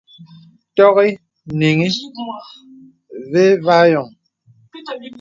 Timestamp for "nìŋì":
1.59-1.87